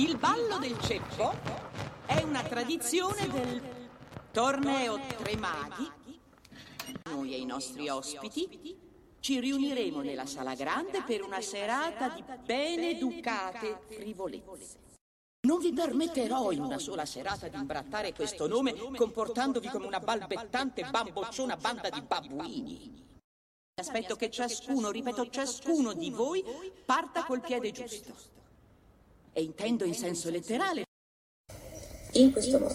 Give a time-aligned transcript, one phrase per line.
[0.00, 1.34] Il ballo del ceppo
[2.06, 3.60] è una tradizione del
[4.30, 5.90] torneo Tre Maghi.
[7.06, 8.78] Noi e i nostri ospiti
[9.18, 14.78] ci riuniremo nella sala grande per una serata di ben educate frivolezze.
[15.48, 20.86] Non vi permetterò in una sola serata di imbrattare questo nome comportandovi come una balbettante
[20.88, 23.20] bambocciona banda di babbuini.
[23.80, 26.44] Aspetto che ciascuno, ripeto, ciascuno di voi
[26.84, 28.37] parta col piede giusto.
[29.38, 30.82] E intendo in senso letterale.
[32.14, 32.74] In questo modo.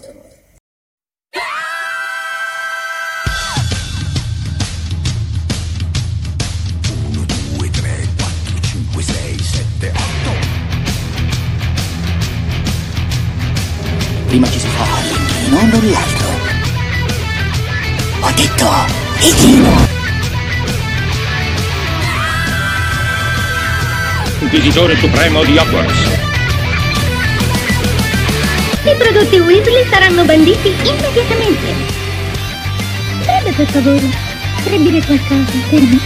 [7.54, 10.30] due, tre, quattro, cinque, sei, sette, otto.
[14.28, 16.28] Prima ci si fa l'inchino, non l'altro.
[18.20, 18.70] Ho detto
[19.20, 19.86] inchino.
[24.40, 26.23] Inquisitore supremo di Hogwarts.
[28.86, 31.72] I prodotti Weasley saranno banditi immediatamente.
[33.22, 34.10] Fred, per favore,
[34.56, 36.00] potrei dire qualcosa per me?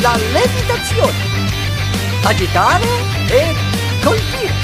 [0.00, 1.14] La levitazione.
[2.24, 2.86] Agitare
[3.28, 3.54] e
[4.02, 4.54] colpire.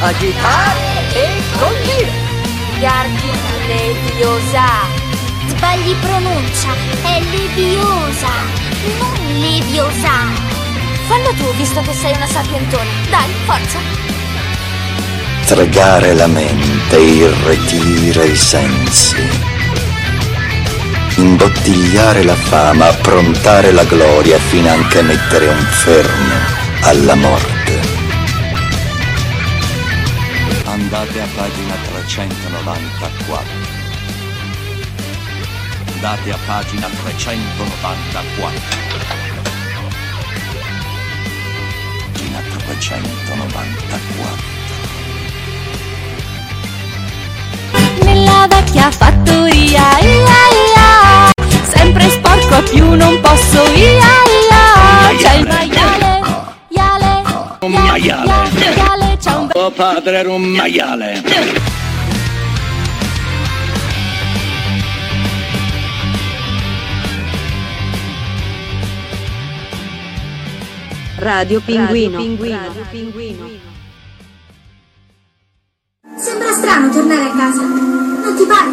[0.00, 0.80] Agitare
[1.14, 2.29] e colpire.
[2.80, 3.36] Gardina
[3.66, 4.64] leviosa.
[5.48, 8.32] Sbagli pronuncia, è leviosa,
[8.98, 10.12] non leviosa.
[11.06, 12.88] Fallo tu, visto che sei una sapientone.
[13.10, 13.78] Dai, forza.
[15.42, 19.28] Stregare la mente, irretire i sensi.
[21.16, 26.34] Imbottigliare la fama, approntare la gloria, finanche mettere un fermo
[26.80, 27.59] alla morte.
[30.80, 33.44] Andate a pagina 394.
[35.92, 38.60] Andate a pagina 394.
[42.12, 44.36] Pagina 394.
[48.02, 51.30] Nella vecchia fattoria, ia ia.
[51.62, 55.14] Sempre sporco a più non posso, ia ia.
[55.16, 56.20] C'è il maiale,
[56.68, 57.22] iale,
[58.00, 58.39] iale,
[59.70, 61.22] padre era un maiale.
[71.16, 72.18] Radio Pinguino.
[76.16, 77.62] Sembra strano tornare a casa.
[77.62, 78.70] Non ti pare?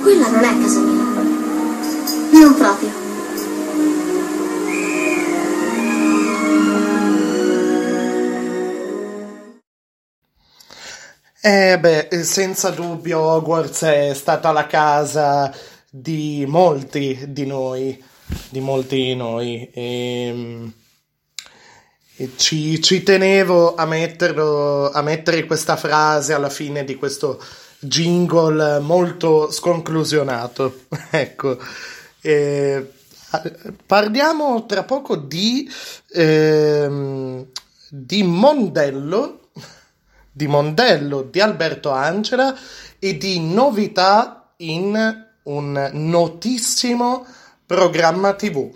[0.00, 2.40] Quella non è casa mia.
[2.40, 3.03] Non proprio.
[11.46, 15.54] Eh beh, senza dubbio Hogwarts è stata la casa
[15.90, 18.02] di molti di noi,
[18.48, 19.68] di molti di noi.
[19.70, 20.72] E,
[22.16, 27.38] e ci, ci tenevo a, metterlo, a mettere questa frase alla fine di questo
[27.78, 30.84] jingle molto sconclusionato.
[31.10, 31.58] ecco.
[32.22, 32.90] E,
[33.84, 35.70] parliamo tra poco di,
[36.10, 37.46] ehm,
[37.90, 39.43] di Mondello
[40.34, 42.58] di Mondello di Alberto Angela
[42.98, 47.24] e di novità in un notissimo
[47.64, 48.68] programma TV.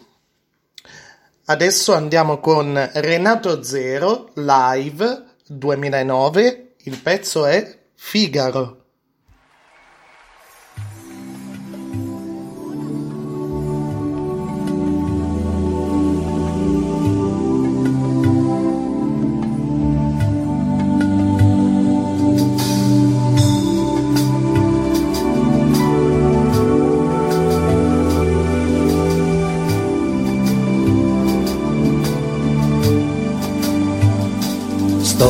[1.47, 8.88] Adesso andiamo con Renato Zero live 2009, il pezzo è Figaro.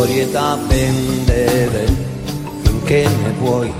[0.08, 1.86] Storie da vendere
[2.62, 3.72] finché ne vuoi,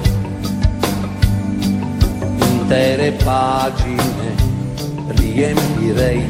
[2.51, 4.35] intere pagine
[5.07, 6.27] riempirei,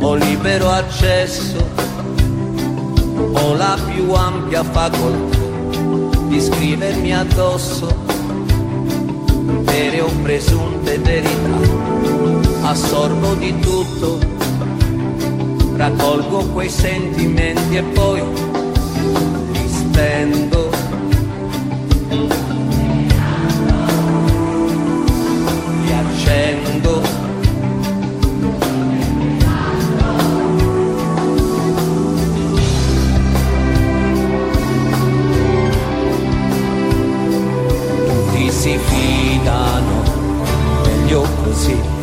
[0.00, 1.58] ho libero accesso,
[3.32, 5.44] ho la più ampia facoltà
[6.28, 7.94] di scrivermi addosso
[9.64, 14.35] vere o presunte verità, assorbo di tutto
[15.76, 18.22] raccolgo quei sentimenti e poi
[19.52, 20.70] li spendo.
[25.80, 27.02] Li.
[38.06, 40.02] Tutti si fidano,
[40.84, 41.95] meglio così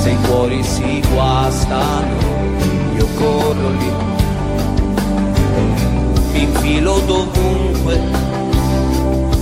[0.00, 2.16] se i cuori si guastano,
[2.96, 3.92] io corro lì,
[6.32, 8.00] mi infilo dovunque,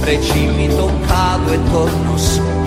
[0.01, 2.58] precipito, cado e torno su.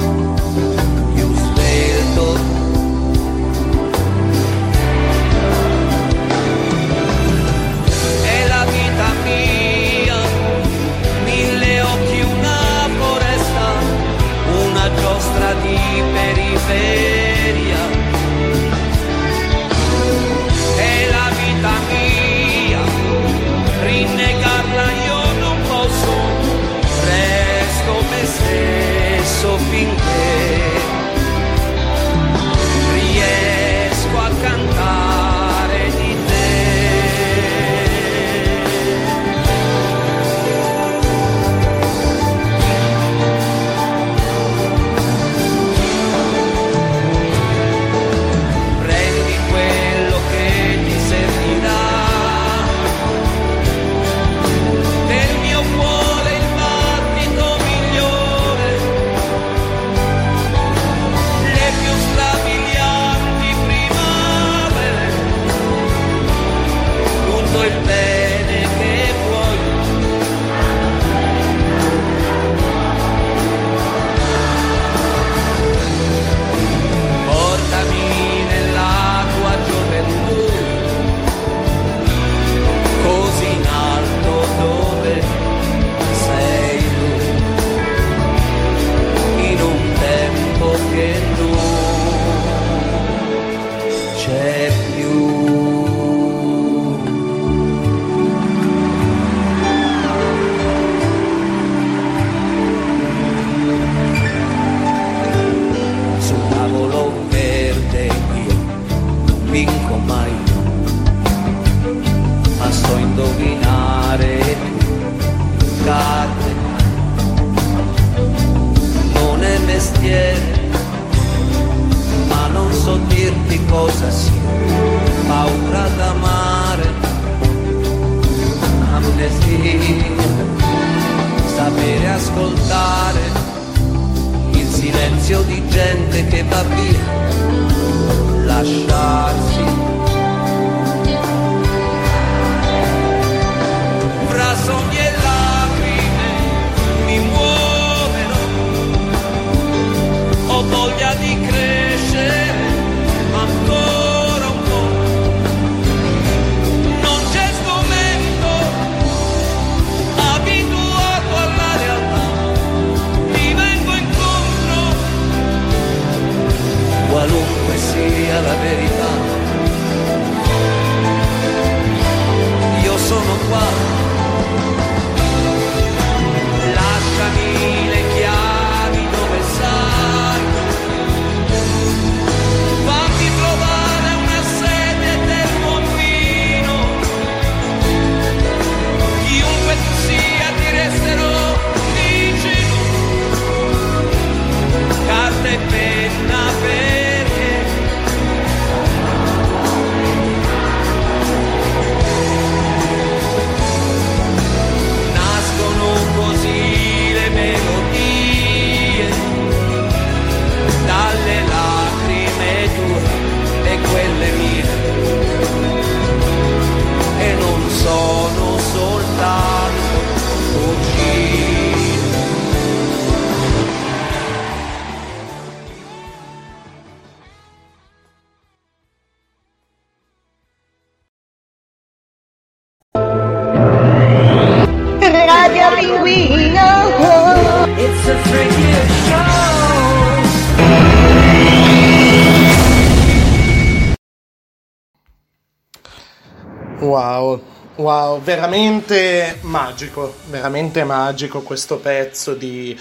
[246.82, 247.40] Wow,
[247.76, 252.76] wow, veramente magico, veramente magico questo pezzo di,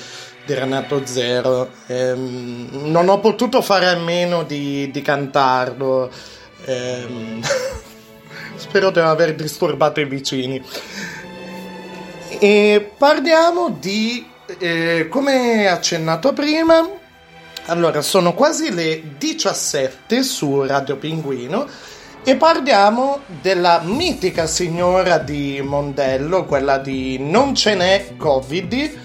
[0.46, 1.70] di Renato Zero.
[1.86, 6.10] Ehm, non ho potuto fare a meno di, di cantarlo.
[6.64, 7.42] Ehm,
[8.56, 10.64] spero di non aver disturbato i vicini.
[12.38, 14.26] E parliamo di,
[14.58, 16.88] eh, come accennato prima,
[17.66, 21.68] allora sono quasi le 17 su Radio Pinguino
[22.22, 28.98] e parliamo della mitica signora di Mondello, quella di Non ce n'è Covid,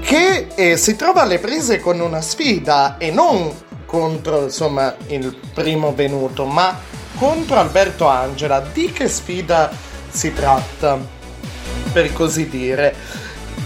[0.00, 3.52] che eh, si trova alle prese con una sfida e non
[3.86, 6.78] contro insomma il primo venuto, ma
[7.16, 8.60] contro Alberto Angela.
[8.60, 9.70] Di che sfida
[10.08, 11.22] si tratta?
[11.94, 13.22] per così dire.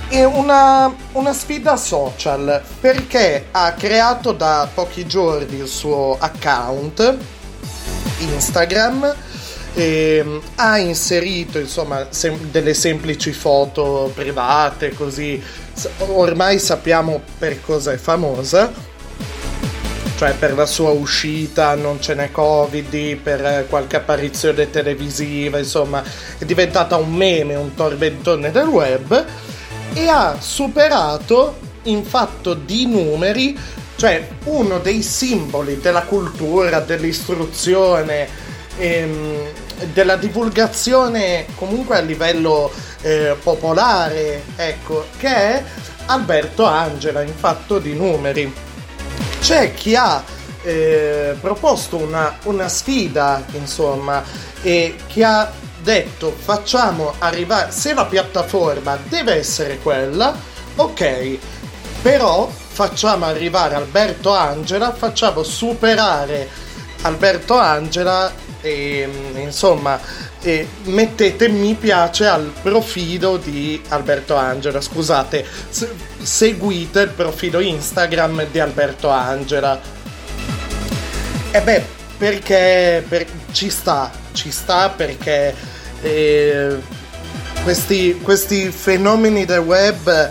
[0.07, 7.17] È una, una sfida social perché ha creato da pochi giorni il suo account
[8.21, 9.15] Instagram
[9.75, 15.41] e ha inserito insomma sem- delle semplici foto private così
[16.09, 18.87] ormai sappiamo per cosa è famosa.
[20.17, 26.03] Cioè per la sua uscita non ce n'è covid per qualche apparizione televisiva insomma
[26.39, 29.25] è diventata un meme un tormentone del web
[29.95, 33.57] e ha superato in fatto di numeri
[33.99, 38.29] cioè uno dei simboli della cultura dell'istruzione
[38.77, 39.51] ehm,
[39.93, 45.65] della divulgazione comunque a livello eh, popolare, ecco, che è
[46.07, 48.53] Alberto Angela in fatto di numeri.
[49.41, 50.23] C'è chi ha
[50.63, 54.23] eh, proposto una, una sfida, insomma,
[54.63, 55.51] e chi ha
[55.83, 60.37] detto facciamo arrivare, se la piattaforma deve essere quella,
[60.77, 61.39] ok,
[62.01, 66.49] però facciamo arrivare Alberto Angela, facciamo superare
[67.03, 69.99] Alberto Angela e insomma
[70.41, 74.81] e mettete mi piace al profilo di Alberto Angela.
[74.81, 75.89] Scusate s-
[76.23, 79.81] seguite il profilo Instagram di Alberto Angela.
[81.51, 81.85] E beh
[82.17, 85.53] perché per, ci sta ci sta perché
[86.01, 86.77] eh,
[87.65, 90.31] questi, questi fenomeni del web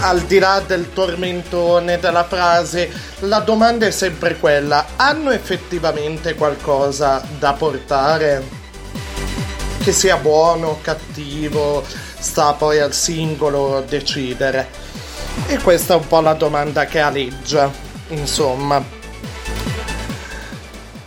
[0.00, 2.90] al di là del tormentone, della frase,
[3.20, 8.58] la domanda è sempre quella: hanno effettivamente qualcosa da portare?
[9.82, 11.82] Che sia buono o cattivo,
[12.18, 14.68] sta poi al singolo decidere.
[15.46, 17.70] E questa è un po' la domanda che aleggia,
[18.08, 18.98] insomma.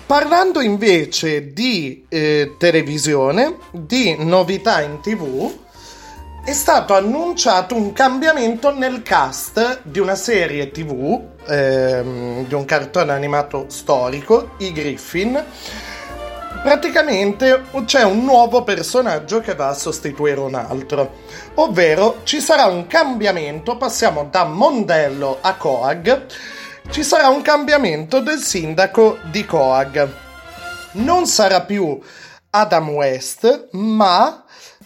[0.05, 5.51] Parlando invece di eh, televisione, di novità in tv,
[6.45, 13.13] è stato annunciato un cambiamento nel cast di una serie tv, ehm, di un cartone
[13.13, 15.41] animato storico, i Griffin.
[16.61, 21.21] Praticamente c'è un nuovo personaggio che va a sostituire un altro,
[21.55, 26.25] ovvero ci sarà un cambiamento, passiamo da Mondello a Coag,
[26.89, 30.09] ci sarà un cambiamento del sindaco di Coag.
[30.93, 31.97] Non sarà più
[32.49, 34.42] Adam West, ma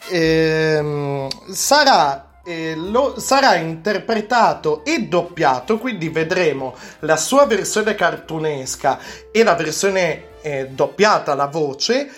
[0.09, 8.99] ehm, sarà, eh, lo, sarà interpretato e doppiato, quindi vedremo la sua versione cartunesca
[9.31, 12.09] e la versione eh, doppiata, la voce.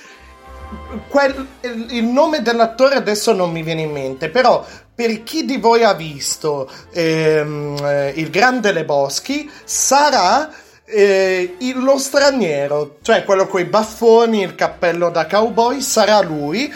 [1.07, 1.47] Quel,
[1.89, 5.93] il nome dell'attore adesso non mi viene in mente, però per chi di voi ha
[5.93, 10.51] visto ehm, il grande Leboschi sarà
[10.91, 16.71] eh, lo straniero, cioè quello con i baffoni, il cappello da cowboy, sarà lui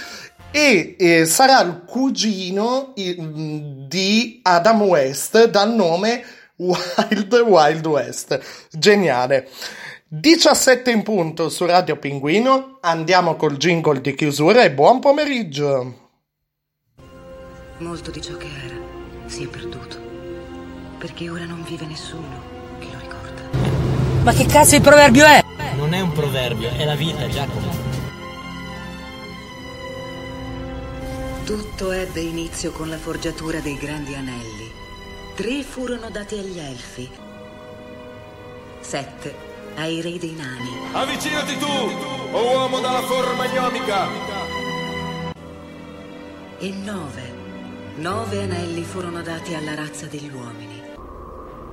[0.56, 3.16] e eh, sarà il cugino i-
[3.88, 6.24] di Adam West dal nome
[6.58, 8.40] Wild Wild West.
[8.72, 9.50] Geniale.
[10.08, 16.12] 17 in punto su Radio Pinguino, andiamo col jingle di chiusura e buon pomeriggio.
[17.80, 18.76] Molto di ciò che era
[19.26, 19.98] si è perduto.
[21.00, 22.42] Perché ora non vive nessuno
[22.78, 24.22] che lo ricorda.
[24.24, 25.44] Ma che cazzo di proverbio è?
[25.76, 27.83] Non è un proverbio, è la vita, Giacomo.
[31.46, 34.72] Tutto ebbe inizio con la forgiatura dei grandi anelli.
[35.36, 37.10] Tre furono dati agli elfi.
[38.80, 39.36] Sette
[39.76, 40.70] ai re dei nani.
[40.94, 44.08] Avvicinati tu, o uomo dalla forma gnomica!
[46.60, 47.34] E nove.
[47.96, 50.82] Nove anelli furono dati alla razza degli uomini.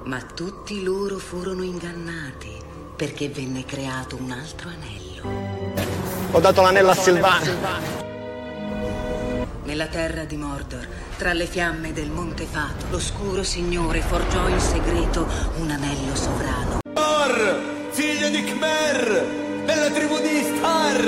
[0.07, 2.59] Ma tutti loro furono ingannati
[2.97, 5.79] perché venne creato un altro anello.
[6.33, 8.10] Ho dato l'anello a Silvano.
[9.71, 10.85] Nella terra di Mordor,
[11.17, 16.81] tra le fiamme del Monte Fato, l'oscuro signore forgiò in segreto un anello sovrano.
[16.93, 21.00] Thor, figlio di Khmer, della tribù di Star,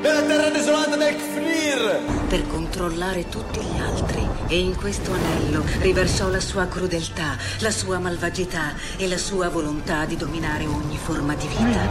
[0.00, 2.26] della terra desolata del Kfnir.
[2.26, 7.98] per controllare tutti gli altri e in questo anello riversò la sua crudeltà, la sua
[7.98, 11.90] malvagità e la sua volontà di dominare ogni forma di vita.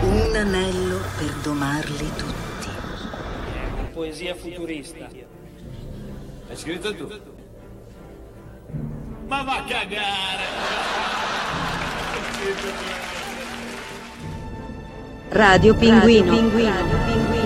[0.00, 2.43] Un anello per domarli tutti.
[3.94, 5.08] Poesia futurista.
[6.48, 7.06] Hai scritto tu?
[9.28, 10.42] Ma va a cagare!
[15.28, 17.43] Radio Pinguino.